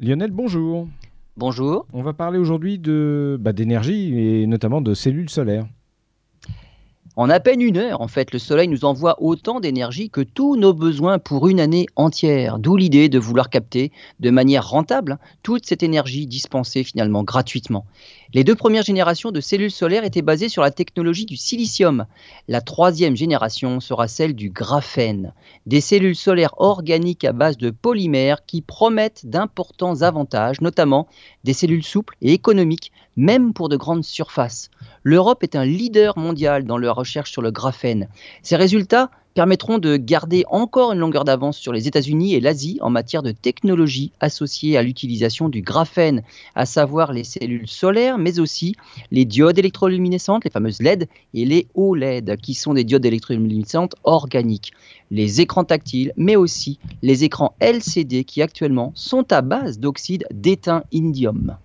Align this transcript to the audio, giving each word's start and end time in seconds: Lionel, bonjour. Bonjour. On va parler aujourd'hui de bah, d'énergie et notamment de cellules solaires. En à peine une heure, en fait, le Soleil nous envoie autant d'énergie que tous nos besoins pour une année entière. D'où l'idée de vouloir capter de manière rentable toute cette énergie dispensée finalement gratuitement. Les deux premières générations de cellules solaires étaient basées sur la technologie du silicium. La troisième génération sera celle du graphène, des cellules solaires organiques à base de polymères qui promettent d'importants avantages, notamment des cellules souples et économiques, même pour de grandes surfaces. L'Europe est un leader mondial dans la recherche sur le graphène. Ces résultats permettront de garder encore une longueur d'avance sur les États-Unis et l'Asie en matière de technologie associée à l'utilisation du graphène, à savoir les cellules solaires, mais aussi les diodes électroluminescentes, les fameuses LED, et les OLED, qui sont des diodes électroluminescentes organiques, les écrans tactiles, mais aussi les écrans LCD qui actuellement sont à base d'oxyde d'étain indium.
Lionel, 0.00 0.32
bonjour. 0.32 0.88
Bonjour. 1.36 1.86
On 1.92 2.02
va 2.02 2.12
parler 2.12 2.38
aujourd'hui 2.38 2.80
de 2.80 3.36
bah, 3.40 3.52
d'énergie 3.52 4.18
et 4.18 4.46
notamment 4.48 4.80
de 4.80 4.92
cellules 4.92 5.30
solaires. 5.30 5.66
En 7.16 7.30
à 7.30 7.38
peine 7.38 7.60
une 7.60 7.76
heure, 7.76 8.00
en 8.00 8.08
fait, 8.08 8.32
le 8.32 8.40
Soleil 8.40 8.66
nous 8.66 8.84
envoie 8.84 9.22
autant 9.22 9.60
d'énergie 9.60 10.10
que 10.10 10.20
tous 10.20 10.56
nos 10.56 10.74
besoins 10.74 11.20
pour 11.20 11.46
une 11.46 11.60
année 11.60 11.86
entière. 11.94 12.58
D'où 12.58 12.76
l'idée 12.76 13.08
de 13.08 13.20
vouloir 13.20 13.50
capter 13.50 13.92
de 14.18 14.30
manière 14.30 14.68
rentable 14.68 15.20
toute 15.44 15.64
cette 15.64 15.84
énergie 15.84 16.26
dispensée 16.26 16.82
finalement 16.82 17.22
gratuitement. 17.22 17.86
Les 18.32 18.42
deux 18.42 18.56
premières 18.56 18.82
générations 18.82 19.30
de 19.30 19.40
cellules 19.40 19.70
solaires 19.70 20.02
étaient 20.02 20.22
basées 20.22 20.48
sur 20.48 20.62
la 20.62 20.72
technologie 20.72 21.24
du 21.24 21.36
silicium. 21.36 22.06
La 22.48 22.60
troisième 22.60 23.14
génération 23.14 23.78
sera 23.78 24.08
celle 24.08 24.34
du 24.34 24.50
graphène, 24.50 25.34
des 25.66 25.80
cellules 25.80 26.16
solaires 26.16 26.54
organiques 26.56 27.22
à 27.22 27.32
base 27.32 27.56
de 27.56 27.70
polymères 27.70 28.44
qui 28.44 28.60
promettent 28.60 29.24
d'importants 29.24 30.02
avantages, 30.02 30.60
notamment 30.60 31.06
des 31.44 31.52
cellules 31.52 31.84
souples 31.84 32.16
et 32.22 32.32
économiques, 32.32 32.90
même 33.16 33.52
pour 33.52 33.68
de 33.68 33.76
grandes 33.76 34.02
surfaces. 34.02 34.68
L'Europe 35.06 35.42
est 35.42 35.54
un 35.54 35.66
leader 35.66 36.16
mondial 36.16 36.64
dans 36.64 36.78
la 36.78 36.90
recherche 36.90 37.30
sur 37.30 37.42
le 37.42 37.50
graphène. 37.50 38.08
Ces 38.42 38.56
résultats 38.56 39.10
permettront 39.34 39.76
de 39.76 39.98
garder 39.98 40.44
encore 40.48 40.92
une 40.92 41.00
longueur 41.00 41.24
d'avance 41.24 41.58
sur 41.58 41.74
les 41.74 41.86
États-Unis 41.86 42.34
et 42.34 42.40
l'Asie 42.40 42.78
en 42.80 42.88
matière 42.88 43.22
de 43.22 43.32
technologie 43.32 44.12
associée 44.20 44.78
à 44.78 44.82
l'utilisation 44.82 45.50
du 45.50 45.60
graphène, 45.60 46.22
à 46.54 46.64
savoir 46.64 47.12
les 47.12 47.24
cellules 47.24 47.68
solaires, 47.68 48.16
mais 48.16 48.38
aussi 48.38 48.76
les 49.10 49.26
diodes 49.26 49.58
électroluminescentes, 49.58 50.44
les 50.44 50.50
fameuses 50.50 50.80
LED, 50.80 51.06
et 51.34 51.44
les 51.44 51.66
OLED, 51.74 52.40
qui 52.40 52.54
sont 52.54 52.72
des 52.72 52.84
diodes 52.84 53.04
électroluminescentes 53.04 53.96
organiques, 54.04 54.72
les 55.10 55.42
écrans 55.42 55.64
tactiles, 55.64 56.14
mais 56.16 56.36
aussi 56.36 56.78
les 57.02 57.24
écrans 57.24 57.54
LCD 57.60 58.24
qui 58.24 58.40
actuellement 58.40 58.92
sont 58.94 59.30
à 59.32 59.42
base 59.42 59.78
d'oxyde 59.78 60.24
d'étain 60.32 60.82
indium. 60.94 61.58